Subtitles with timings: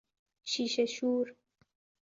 [0.51, 1.35] شیشه شور